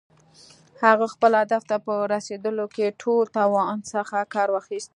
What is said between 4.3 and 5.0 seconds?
کار واخيست.